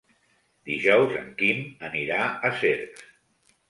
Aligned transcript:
Dijous 0.69 1.13
en 1.21 1.29
Quim 1.43 1.63
anirà 1.93 2.19
a 2.51 2.55
Cercs. 2.67 3.09